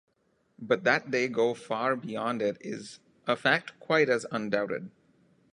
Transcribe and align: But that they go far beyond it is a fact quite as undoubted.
But 0.57 0.83
that 0.83 1.11
they 1.11 1.27
go 1.27 1.53
far 1.53 1.95
beyond 1.95 2.41
it 2.41 2.57
is 2.59 2.99
a 3.27 3.35
fact 3.35 3.79
quite 3.79 4.09
as 4.09 4.25
undoubted. 4.31 4.89